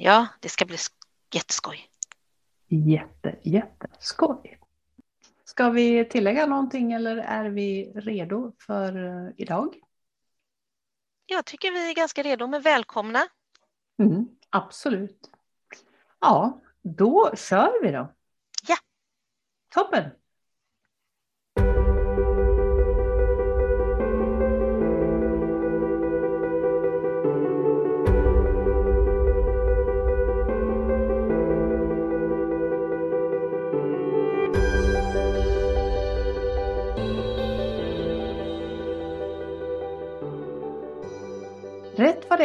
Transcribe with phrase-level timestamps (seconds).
[0.00, 0.76] Ja, det ska bli
[1.34, 1.88] jätteskoj.
[2.68, 4.60] Jätte, jätteskoj.
[5.44, 9.74] Ska vi tillägga någonting eller är vi redo för eh, idag?
[11.26, 13.28] Jag tycker vi är ganska redo, men välkomna.
[13.98, 15.30] Mm, absolut.
[16.20, 18.14] Ja, då kör vi då.
[18.68, 18.76] Ja.
[19.68, 20.10] Toppen.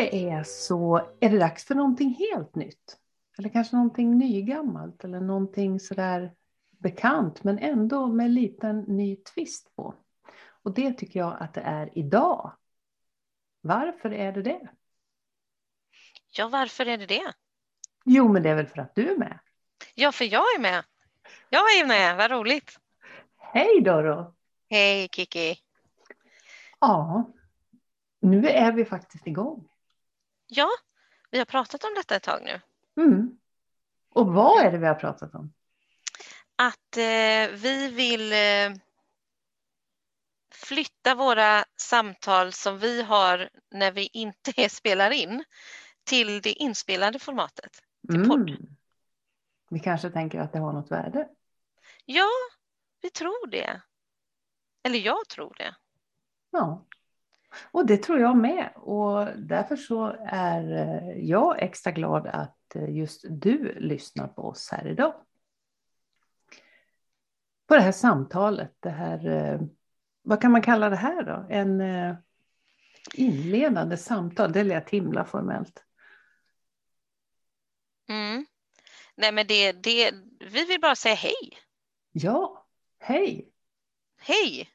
[0.04, 2.98] Det är så är det dags för någonting helt nytt.
[3.38, 6.34] Eller kanske någonting nygammalt eller någonting sådär
[6.70, 9.94] bekant men ändå med en liten ny twist på.
[10.64, 12.54] Och det tycker jag att det är idag.
[13.62, 14.70] Varför är det det?
[16.32, 17.34] Ja, varför är det det?
[18.06, 19.40] Jo, men det är väl för att du är med.
[19.96, 20.84] Ja, för jag är med.
[21.50, 22.80] Jag är med, vad roligt.
[23.38, 24.36] Hej Doro!
[24.70, 25.56] Hej Kiki!
[26.80, 27.32] Ja,
[28.20, 29.68] nu är vi faktiskt igång.
[30.56, 30.70] Ja,
[31.32, 32.62] vi har pratat om detta ett tag nu.
[33.04, 33.38] Mm.
[34.10, 35.54] Och vad är det vi har pratat om?
[36.56, 38.80] Att eh, vi vill eh,
[40.52, 45.44] flytta våra samtal som vi har när vi inte spelar in
[46.04, 47.82] till det inspelade formatet,
[48.12, 48.50] till podd.
[48.50, 48.76] Mm.
[49.70, 51.28] Vi kanske tänker att det har något värde.
[52.06, 52.30] Ja,
[53.02, 53.82] vi tror det.
[54.84, 55.76] Eller jag tror det.
[56.52, 56.86] Ja,
[57.72, 58.70] och det tror jag med.
[58.76, 64.70] Och därför så är eh, jag extra glad att eh, just du lyssnar på oss
[64.72, 65.14] här idag.
[67.68, 69.62] På det här samtalet, det här, eh,
[70.22, 71.46] vad kan man kalla det här då?
[71.50, 71.84] En
[73.14, 75.84] inledande samtal, det lät himla formellt.
[78.10, 78.46] Mm.
[79.16, 81.58] Nej, men det, det, vi vill bara säga hej.
[82.12, 82.66] Ja,
[83.00, 83.50] hej.
[84.18, 84.70] Hej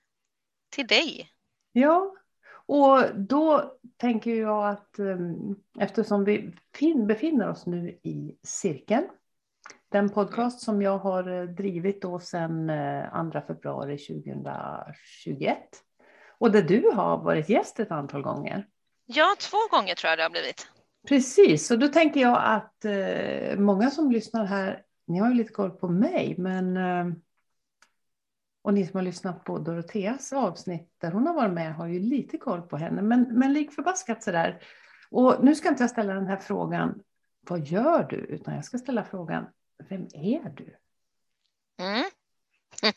[0.71, 1.31] till dig.
[1.73, 2.15] Ja,
[2.69, 6.55] och då tänker jag att um, eftersom vi
[7.07, 9.07] befinner oss nu i cirkeln,
[9.89, 12.71] den podcast som jag har eh, drivit då sedan
[13.33, 15.59] 2 eh, februari 2021
[16.39, 18.67] och där du har varit gäst ett antal gånger.
[19.07, 20.69] Ja, två gånger tror jag det har blivit.
[21.09, 25.53] Precis, och då tänker jag att eh, många som lyssnar här, ni har ju lite
[25.53, 26.77] koll på mig, men
[28.63, 32.01] och ni som har lyssnat på Doroteas avsnitt där hon har varit med har ju
[32.01, 33.03] lite koll på henne.
[33.03, 34.63] Men, men lik förbaskat sådär.
[35.11, 37.03] Och nu ska inte jag ställa den här frågan,
[37.41, 38.17] vad gör du?
[38.17, 39.47] Utan jag ska ställa frågan,
[39.89, 40.77] vem är du?
[41.79, 42.05] Mm.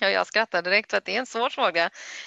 [0.00, 1.84] ja, jag skrattar direkt för att det är en svår fråga.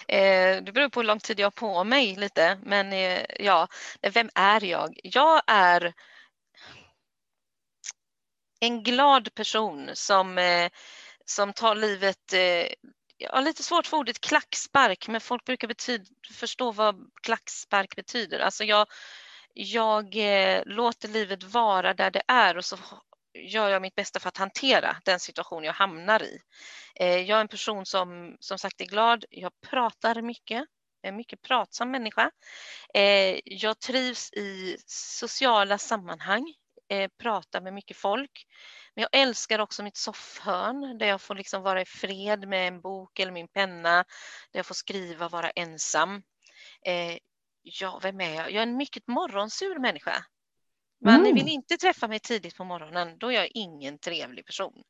[0.08, 2.58] Eh, det beror på hur lång tid jag har på mig lite.
[2.64, 3.68] Men eh, ja,
[4.14, 5.00] vem är jag?
[5.04, 5.94] Jag är
[8.60, 10.70] en glad person som eh,
[11.26, 12.68] som tar livet eh,
[13.22, 18.40] jag har lite svårt för ordet klackspark, men folk brukar betyd, förstå vad klackspark betyder.
[18.40, 18.88] Alltså jag,
[19.54, 22.78] jag eh, låter livet vara där det är och så
[23.34, 26.40] gör jag mitt bästa för att hantera den situation jag hamnar i.
[26.96, 29.26] Eh, jag är en person som som sagt är glad.
[29.30, 30.66] Jag pratar mycket.
[31.02, 32.32] Jag är en mycket pratsam människa.
[32.94, 36.54] Eh, jag trivs i sociala sammanhang,
[36.92, 38.48] eh, pratar med mycket folk.
[38.96, 42.82] Men jag älskar också mitt soffhörn där jag får liksom vara i fred med en
[42.82, 43.96] bok eller min penna,
[44.52, 46.16] där jag får skriva och vara ensam.
[46.86, 47.18] Eh,
[47.62, 48.52] ja, vem är jag?
[48.52, 50.26] Jag är en mycket morgonsur människa.
[51.06, 51.36] Man mm.
[51.36, 54.84] vill inte träffa mig tidigt på morgonen, då är jag ingen trevlig person.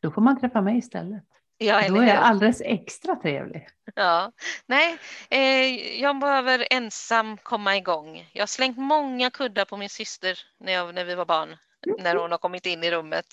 [0.00, 1.24] Då får man träffa mig istället.
[1.58, 3.68] Ja, då är jag alldeles extra trevlig.
[3.94, 4.32] Ja,
[4.66, 4.98] nej,
[5.30, 8.30] eh, jag behöver ensam komma igång.
[8.32, 11.56] Jag har slängt många kuddar på min syster när, jag, när vi var barn
[11.98, 13.26] när hon har kommit in i rummet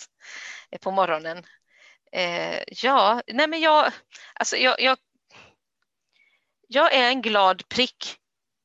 [0.72, 1.44] eh, på morgonen.
[2.12, 3.92] Eh, ja, nej men jag,
[4.34, 4.98] alltså jag, jag,
[6.68, 8.16] jag är en glad prick,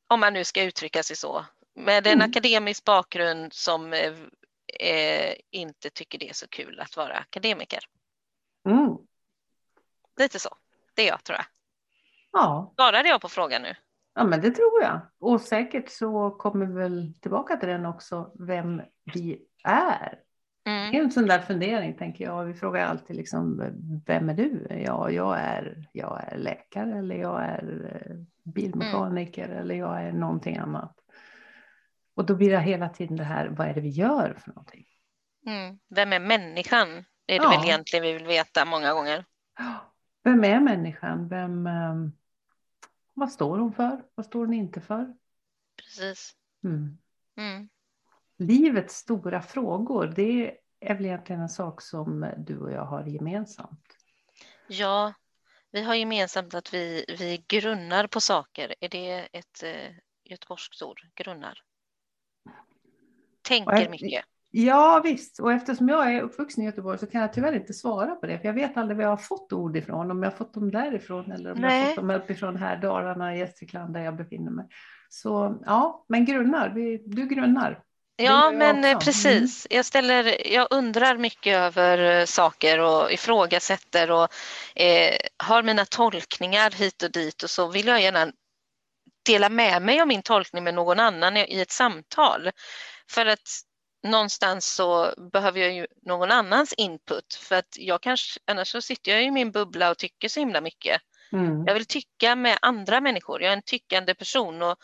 [0.07, 1.45] om man nu ska uttrycka sig så,
[1.75, 2.29] med en mm.
[2.29, 4.13] akademisk bakgrund som eh,
[4.79, 7.79] eh, inte tycker det är så kul att vara akademiker.
[8.65, 8.97] Mm.
[10.17, 10.49] Lite så,
[10.95, 11.45] det är jag tror jag.
[12.31, 12.73] Ja.
[12.75, 13.75] Svarade jag på frågan nu?
[14.15, 14.99] Ja, men det tror jag.
[15.19, 18.81] Och säkert så kommer vi väl tillbaka till den också, vem
[19.13, 20.19] vi är.
[20.65, 20.91] Mm.
[20.91, 22.45] Det är en sån där fundering tänker jag.
[22.45, 23.63] Vi frågar alltid liksom,
[24.05, 24.67] vem är du?
[24.85, 28.15] Ja, jag är, jag är läkare eller jag är eh,
[28.53, 29.57] bilmekaniker mm.
[29.57, 30.95] eller jag är någonting annat.
[32.15, 34.85] Och då blir det hela tiden det här, vad är det vi gör för någonting?
[35.45, 35.79] Mm.
[35.89, 37.05] Vem är människan?
[37.25, 37.49] Det är det ja.
[37.49, 39.25] väl egentligen vi vill veta många gånger.
[40.27, 41.27] Vem är människan?
[41.27, 42.11] Vem, um,
[43.13, 44.03] vad står hon för?
[44.15, 45.15] Vad står hon inte för?
[45.75, 46.35] Precis.
[46.63, 46.97] Mm.
[47.37, 47.69] Mm.
[48.37, 53.97] livets stora frågor, det är väl egentligen en sak som du och jag har gemensamt?
[54.67, 55.13] Ja,
[55.71, 58.75] vi har gemensamt att vi, vi grunnar på saker.
[58.79, 61.01] Är det ett eh, göteborgskt ord?
[61.15, 61.61] Grunnar?
[63.41, 64.25] Tänker mycket.
[64.51, 68.15] Ja visst, och eftersom jag är uppvuxen i Göteborg så kan jag tyvärr inte svara
[68.15, 68.39] på det.
[68.39, 70.11] För jag vet aldrig var jag har fått ord ifrån.
[70.11, 71.79] Om jag har fått dem därifrån eller om Nej.
[71.79, 74.65] jag har fått dem uppifrån här, Dalarna, Gästrikland där jag befinner mig.
[75.09, 76.69] Så ja, men grunnar,
[77.05, 77.83] du grunnar.
[78.19, 79.67] Ja, men eh, precis.
[79.69, 84.27] Jag, ställer, jag undrar mycket över eh, saker och ifrågasätter och
[84.75, 88.31] eh, har mina tolkningar hit och dit och så vill jag gärna
[89.25, 92.51] dela med mig av min tolkning med någon annan i ett samtal.
[93.11, 93.49] För att
[94.03, 99.11] någonstans så behöver jag ju någon annans input för att jag kanske, annars så sitter
[99.11, 101.01] jag i min bubbla och tycker så himla mycket.
[101.31, 101.63] Mm.
[101.65, 104.77] Jag vill tycka med andra människor, jag är en tyckande person och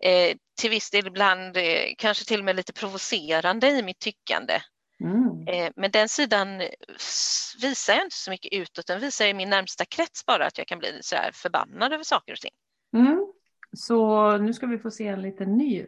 [0.00, 4.60] eh, till viss del ibland eh, kanske till och med lite provocerande i mitt tyckande.
[5.00, 5.48] Mm.
[5.48, 6.62] Eh, men den sidan
[7.62, 10.66] visar jag inte så mycket utåt, den visar i min närmsta krets bara att jag
[10.66, 12.54] kan bli så här förbannad över saker och ting.
[12.94, 13.32] Mm.
[13.72, 15.86] Så nu ska vi få se en liten ny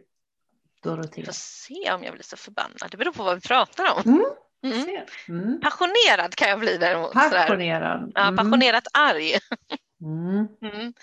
[0.83, 1.25] Dorotea.
[1.25, 4.01] Får se om jag blir så förbannad, det beror på vad vi pratar om.
[4.05, 4.25] Mm.
[4.63, 5.05] Mm.
[5.29, 5.61] Mm.
[5.61, 7.13] Passionerad kan jag bli däremot.
[7.13, 8.11] Passionerad.
[8.15, 8.37] Ja, mm.
[8.37, 9.33] passionerat arg.
[10.01, 10.47] Mm.
[10.61, 10.93] mm.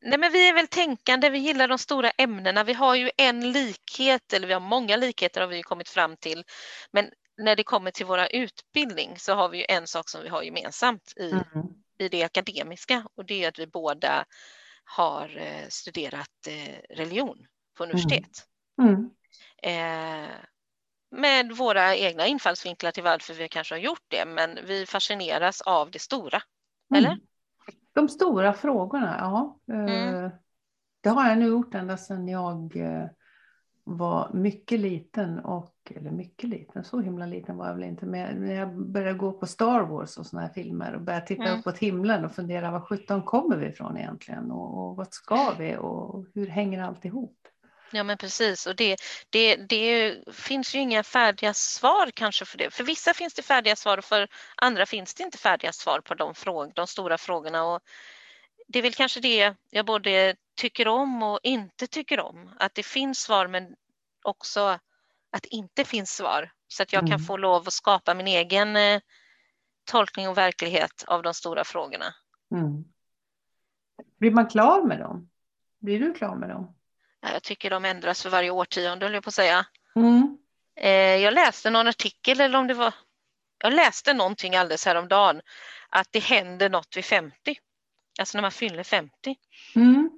[0.00, 2.64] Nej, men vi är väl tänkande, vi gillar de stora ämnena.
[2.64, 6.44] Vi har ju en likhet, eller vi har många likheter har vi kommit fram till.
[6.92, 10.28] Men när det kommer till våra utbildning så har vi ju en sak som vi
[10.28, 11.66] har gemensamt i, mm.
[11.98, 14.24] i det akademiska och det är att vi båda
[14.84, 17.46] har eh, studerat eh, religion
[17.76, 18.44] på universitet.
[18.78, 19.10] Mm.
[19.62, 20.24] mm.
[20.24, 20.30] Eh,
[21.10, 25.90] med våra egna infallsvinklar till varför vi kanske har gjort det, men vi fascineras av
[25.90, 26.42] det stora.
[26.90, 27.04] Mm.
[27.04, 27.18] Eller?
[27.92, 29.58] De stora frågorna, ja.
[29.74, 30.14] Mm.
[30.24, 30.30] Eh,
[31.00, 33.06] det har jag nu gjort ända sedan jag eh,
[33.84, 38.40] var mycket liten och, eller mycket liten, så himla liten var jag väl inte, men
[38.40, 41.58] när jag började gå på Star Wars och sådana här filmer och började titta mm.
[41.58, 45.52] upp mot himlen och fundera var sjutton kommer vi ifrån egentligen och, och vart ska
[45.58, 47.38] vi och hur hänger allt ihop?
[47.90, 48.96] Ja men precis och det,
[49.30, 52.70] det, det finns ju inga färdiga svar kanske för det.
[52.70, 56.14] För vissa finns det färdiga svar och för andra finns det inte färdiga svar på
[56.14, 57.64] de, fråg, de stora frågorna.
[57.64, 57.80] Och
[58.68, 62.50] det är väl kanske det jag både tycker om och inte tycker om.
[62.58, 63.74] Att det finns svar men
[64.22, 64.60] också
[65.30, 66.52] att det inte finns svar.
[66.68, 67.10] Så att jag mm.
[67.10, 69.00] kan få lov att skapa min egen eh,
[69.84, 72.14] tolkning och verklighet av de stora frågorna.
[72.50, 72.84] Mm.
[74.18, 75.30] Blir man klar med dem?
[75.78, 76.74] Blir du klar med dem?
[77.20, 79.66] Jag tycker de ändras för varje årtionde, höll jag på att säga.
[79.96, 80.38] Mm.
[80.76, 82.94] Eh, jag läste någon artikel, eller om det var...
[83.62, 85.40] Jag läste någonting alldeles häromdagen,
[85.88, 87.58] att det händer något vid 50.
[88.18, 89.36] Alltså när man fyller 50.
[89.74, 90.10] Mm.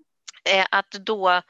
[0.44, 1.42] Eh, att då,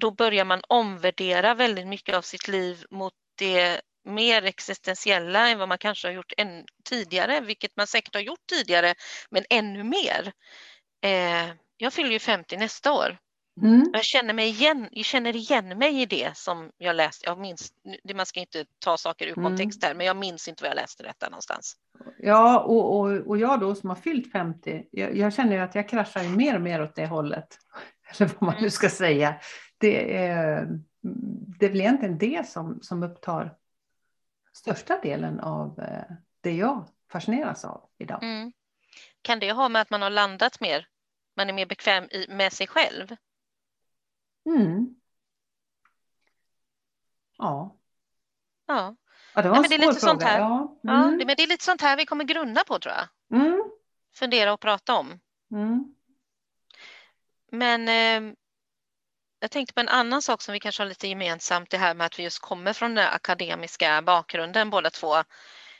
[0.00, 5.68] då börjar man omvärdera väldigt mycket av sitt liv mot det mer existentiella än vad
[5.68, 8.94] man kanske har gjort än tidigare, vilket man säkert har gjort tidigare,
[9.30, 10.32] men ännu mer.
[11.04, 13.18] Eh, jag fyller ju 50 nästa år
[13.62, 13.90] Mm.
[13.92, 17.26] Jag, känner mig igen, jag känner igen mig i det som jag läste.
[17.26, 17.72] Jag minns,
[18.14, 19.50] man ska inte ta saker ur mm.
[19.50, 21.76] kontext här, men jag minns inte var jag läste detta någonstans.
[22.18, 25.88] Ja, och, och, och jag då som har fyllt 50, jag, jag känner att jag
[25.88, 27.58] kraschar mer och mer åt det hållet.
[28.16, 28.70] Eller vad man nu mm.
[28.70, 29.34] ska säga.
[29.78, 30.68] Det är,
[31.58, 33.54] det är väl egentligen det som, som upptar
[34.52, 38.22] största delen av eh, det jag fascineras av idag.
[38.22, 38.52] Mm.
[39.22, 40.86] Kan det ha med att man har landat mer?
[41.36, 43.16] Man är mer bekväm i, med sig själv?
[44.46, 44.94] Mm.
[47.38, 47.76] Ja.
[48.66, 48.96] Ja.
[49.34, 50.38] ja det var en Nej, men det är lite sånt här.
[50.38, 50.78] Ja.
[50.84, 50.96] Mm.
[50.96, 53.40] ja det, men det är lite sånt här vi kommer grunna på tror jag.
[53.40, 53.70] Mm.
[54.14, 55.20] Fundera och prata om.
[55.50, 55.94] Mm.
[57.52, 58.34] Men eh,
[59.40, 62.06] jag tänkte på en annan sak som vi kanske har lite gemensamt, det här med
[62.06, 65.16] att vi just kommer från den akademiska bakgrunden båda två.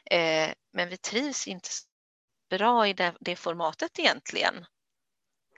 [0.04, 1.68] Eh, men vi trivs inte
[2.50, 4.66] bra i det, det formatet egentligen.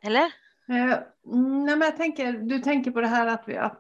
[0.03, 0.33] Eller?
[0.71, 3.79] Eh, nej, men jag tänker, du tänker på det här att, vi, att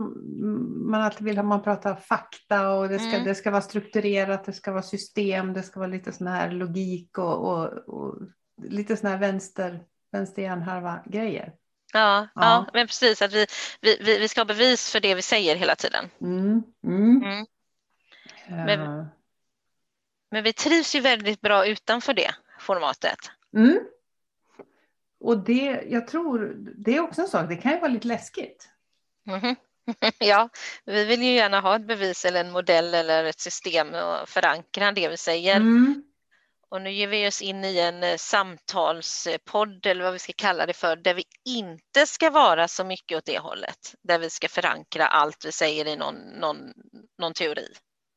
[0.88, 3.24] man alltid vill att man pratar fakta och det ska, mm.
[3.24, 7.18] det ska vara strukturerat, det ska vara system, det ska vara lite sån här logik
[7.18, 8.18] och, och, och
[8.62, 9.80] lite sån här vänster,
[10.12, 11.52] vänster grejer.
[11.92, 12.42] Ja, ja.
[12.42, 13.46] ja, men precis att vi,
[13.80, 16.10] vi, vi ska ha bevis för det vi säger hela tiden.
[16.20, 16.62] Mm.
[16.84, 17.22] Mm.
[17.22, 17.46] mm.
[18.48, 19.06] Men, uh.
[20.30, 22.30] men vi trivs ju väldigt bra utanför det
[22.60, 23.18] formatet.
[25.20, 28.68] Och det, jag tror, det är också en sak, det kan ju vara lite läskigt.
[29.26, 29.56] Mm.
[30.18, 30.48] Ja,
[30.84, 34.92] vi vill ju gärna ha ett bevis eller en modell eller ett system och förankra
[34.92, 35.56] det vi säger.
[35.56, 36.02] Mm.
[36.70, 40.66] Och nu ger vi oss in i en eh, samtalspodd eller vad vi ska kalla
[40.66, 44.48] det för, där vi inte ska vara så mycket åt det hållet, där vi ska
[44.48, 46.72] förankra allt vi säger i någon, någon
[47.18, 47.68] någon teori.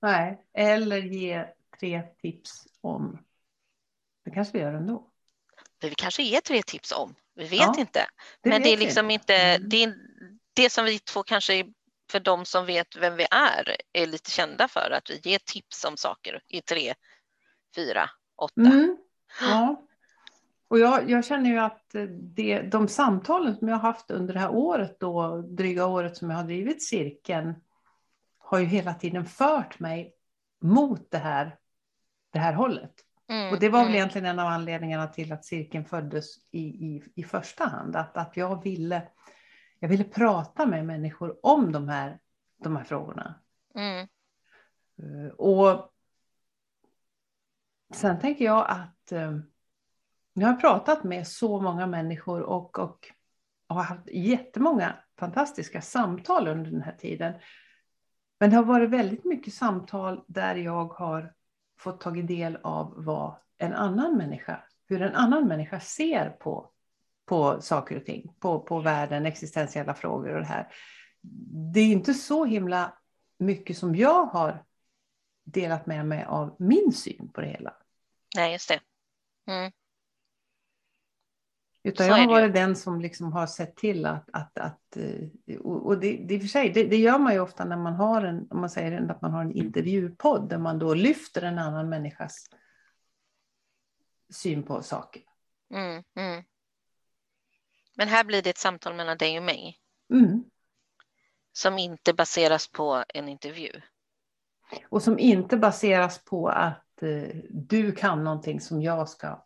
[0.02, 1.46] Nej, eller ge
[1.80, 3.18] tre tips om.
[4.26, 5.11] Det kanske vi gör ändå.
[5.88, 7.16] Vi kanske ger tre tips om.
[7.36, 8.08] Vi vet ja, inte.
[8.42, 9.70] Det Men vet det är liksom inte, mm.
[9.70, 9.96] det, är,
[10.54, 11.66] det som vi två kanske
[12.12, 15.86] för de som vet vem vi är är lite kända för att vi ger tips
[15.86, 16.94] om saker i tre,
[17.76, 18.62] fyra, åtta.
[18.62, 18.98] Mm.
[19.42, 19.88] Ja.
[20.68, 24.40] Och jag, jag, känner ju att det, de samtalen som jag har haft under det
[24.40, 27.56] här året, då, dryga året som jag har drivit cirkeln,
[28.38, 30.14] har ju hela tiden fört mig
[30.62, 31.56] mot det här,
[32.34, 32.94] det här hållet.
[33.32, 33.96] Mm, och det var väl mm.
[33.96, 37.96] egentligen en av anledningarna till att cirkeln föddes i, i, i första hand.
[37.96, 39.08] Att, att jag, ville,
[39.80, 42.20] jag ville prata med människor om de här,
[42.64, 43.36] de här frågorna.
[43.76, 44.08] Mm.
[44.98, 45.94] Eh, och
[47.94, 49.38] sen tänker jag att eh,
[50.34, 53.08] jag har pratat med så många människor och, och,
[53.68, 57.34] och har haft jättemånga fantastiska samtal under den här tiden.
[58.40, 61.34] Men det har varit väldigt mycket samtal där jag har
[61.82, 66.72] fått tagit del av vad en annan människa, hur en annan människa ser på,
[67.26, 70.68] på saker och ting, på, på världen, existentiella frågor och det här.
[71.74, 72.98] Det är inte så himla
[73.38, 74.64] mycket som jag har
[75.44, 77.74] delat med mig av min syn på det hela.
[78.36, 78.82] Nej, just det.
[79.52, 79.72] Mm.
[81.84, 86.00] Utan jag har varit den som liksom har sett till att, att, att eh, och
[86.00, 88.60] det, det, för sig, det, det, gör man ju ofta när man har en, om
[88.60, 92.46] man säger att man har en intervjupodd där man då lyfter en annan människas
[94.34, 95.22] syn på saker.
[95.74, 96.44] Mm, mm.
[97.98, 99.80] Men här blir det ett samtal mellan dig och mig.
[100.14, 100.44] Mm.
[101.52, 103.82] Som inte baseras på en intervju.
[104.90, 109.46] Och som inte baseras på att eh, du kan någonting som jag ska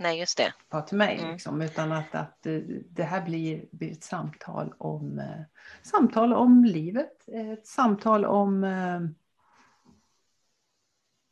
[0.00, 0.52] Nej, just det.
[0.70, 1.32] Ja, till mig, mm.
[1.32, 2.52] liksom, utan att, att eh,
[2.90, 5.42] det här blir, blir ett samtal om, eh,
[5.82, 9.00] samtal om livet, ett samtal om eh,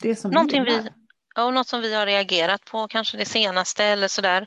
[0.03, 0.89] det som Någonting vi,
[1.39, 4.47] och något som vi har reagerat på, kanske det senaste eller sådär.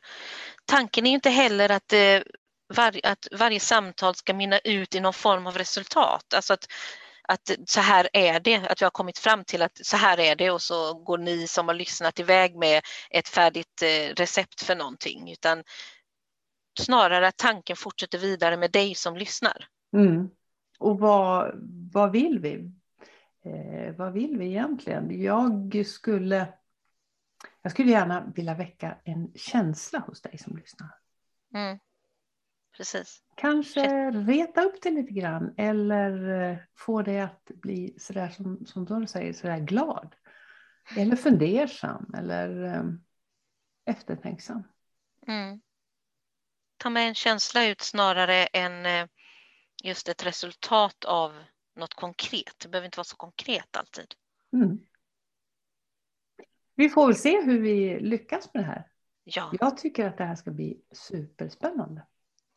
[0.65, 2.21] Tanken är inte heller att, eh,
[2.67, 6.67] var, att varje samtal ska mynna ut i någon form av resultat, alltså att
[7.31, 10.35] att så här är det, att vi har kommit fram till att så här är
[10.35, 14.75] det och så går ni som har lyssnat iväg med ett färdigt eh, recept för
[14.75, 15.63] någonting, utan
[16.79, 19.67] snarare att tanken fortsätter vidare med dig som lyssnar.
[19.93, 20.29] Mm.
[20.79, 21.51] Och vad,
[21.93, 22.71] vad vill vi?
[23.45, 25.21] Eh, vad vill vi egentligen?
[25.21, 26.53] Jag skulle,
[27.61, 30.89] jag skulle gärna vilja väcka en känsla hos dig som lyssnar.
[31.53, 31.79] Mm
[32.77, 33.23] precis.
[33.35, 38.85] Kanske reta upp det lite grann eller eh, få det att bli sådär som, som
[38.85, 40.15] du säger, sådär glad.
[40.97, 43.03] Eller fundersam eller um,
[43.85, 44.63] eftertänksam.
[45.27, 45.61] Mm.
[46.77, 49.07] Ta med en känsla ut snarare än eh,
[49.83, 51.43] just ett resultat av
[51.75, 52.59] något konkret.
[52.63, 54.13] Det behöver inte vara så konkret alltid.
[54.53, 54.79] Mm.
[56.75, 58.87] Vi får väl se hur vi lyckas med det här.
[59.23, 59.51] Ja.
[59.59, 62.05] Jag tycker att det här ska bli superspännande.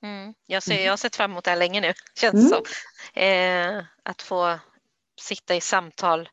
[0.05, 0.35] Mm.
[0.47, 0.85] Jag, ser, mm.
[0.85, 2.49] jag har sett fram emot det här länge nu, känns mm.
[2.49, 2.63] som.
[3.23, 4.59] Eh, att få
[5.21, 6.29] sitta i samtal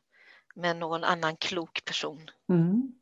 [0.54, 2.30] med någon annan klok person.
[2.48, 2.92] Mm.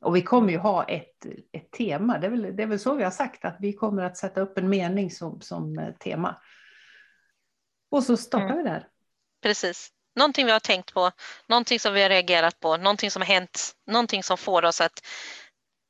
[0.00, 2.94] Och vi kommer ju ha ett, ett tema, det är, väl, det är väl så
[2.94, 6.36] vi har sagt, att vi kommer att sätta upp en mening som, som eh, tema.
[7.90, 8.56] Och så startar mm.
[8.56, 8.88] vi där.
[9.42, 9.92] Precis.
[10.16, 11.10] Någonting vi har tänkt på,
[11.48, 15.06] någonting som vi har reagerat på, någonting som har hänt, någonting som får oss att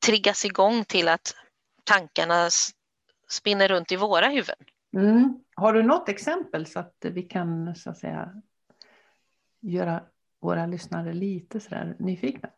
[0.07, 1.35] triggas igång till att
[1.85, 2.51] tankarna
[3.29, 4.67] spinner runt i våra huvuden.
[4.97, 5.41] Mm.
[5.55, 8.43] Har du något exempel så att vi kan så att säga
[9.61, 10.03] göra
[10.41, 12.49] våra lyssnare lite sådär nyfikna?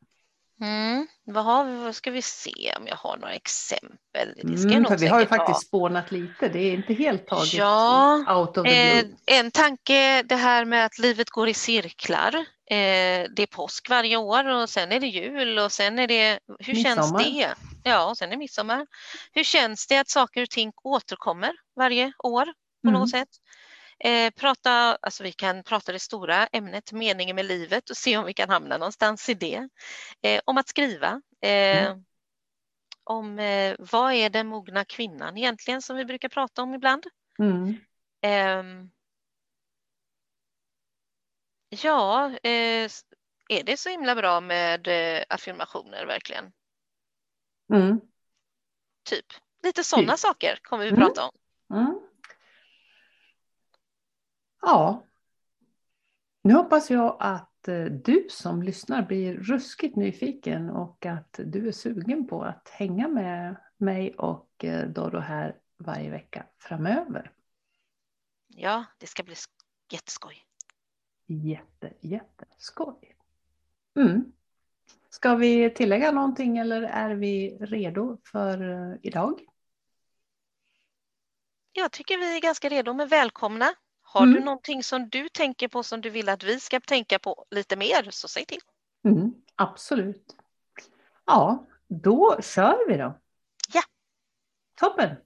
[0.60, 1.06] Mm.
[1.24, 4.34] Vad, har vi, vad ska vi se om jag har några exempel?
[4.42, 5.60] Mm, för vi har ju faktiskt ha.
[5.60, 8.98] spånat lite, det är inte helt taget ja, out of the blue.
[8.98, 12.34] Eh, en tanke det här med att livet går i cirklar.
[12.70, 16.38] Eh, det är påsk varje år och sen är det jul och sen är det,
[16.58, 16.94] hur midsommar.
[16.94, 17.54] känns det?
[17.88, 18.86] Ja, och sen är midsommar.
[19.32, 22.44] Hur känns det att saker och ting återkommer varje år
[22.82, 23.00] på mm.
[23.00, 23.28] något sätt?
[24.04, 28.24] Eh, prata, alltså vi kan prata det stora ämnet, meningen med livet och se om
[28.24, 29.68] vi kan hamna någonstans i det.
[30.22, 31.22] Eh, om att skriva.
[31.42, 32.04] Eh, mm.
[33.04, 37.06] Om eh, vad är den mogna kvinnan egentligen som vi brukar prata om ibland.
[37.38, 37.76] Mm.
[38.22, 38.90] Ehm,
[41.68, 42.90] ja, eh,
[43.48, 46.52] är det så himla bra med eh, affirmationer verkligen?
[47.72, 48.00] Mm.
[49.02, 49.26] Typ
[49.62, 50.20] lite sådana typ.
[50.20, 51.00] saker kommer vi mm.
[51.00, 51.30] prata om.
[51.76, 52.00] Mm.
[54.62, 55.04] Ja.
[56.42, 61.72] Nu hoppas jag att eh, du som lyssnar blir ruskigt nyfiken och att du är
[61.72, 67.32] sugen på att hänga med mig och eh, Doro här varje vecka framöver.
[68.48, 69.34] Ja, det ska bli
[69.92, 70.44] jätteskoj.
[71.26, 73.16] jätte, jätteskoj.
[73.96, 74.32] Mm.
[75.10, 79.40] Ska vi tillägga någonting eller är vi redo för eh, idag?
[81.72, 83.74] Jag tycker vi är ganska redo med välkomna.
[84.02, 84.34] Har mm.
[84.34, 87.76] du någonting som du tänker på som du vill att vi ska tänka på lite
[87.76, 88.60] mer så säg till.
[89.04, 90.36] Mm, absolut.
[91.24, 93.18] Ja, då kör vi då.
[93.72, 93.82] Ja.
[94.74, 95.16] Toppen.